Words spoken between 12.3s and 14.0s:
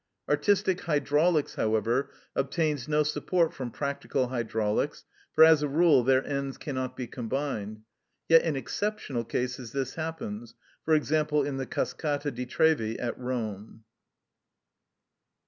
di Trevi at Rome.